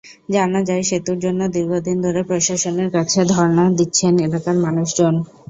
[0.31, 5.15] জানা যায়, সেতুর জন্য দীর্ঘদিন ধরে প্রশাসনের কাছে ধরনা দিচ্ছেন এলাকার মানুষজন।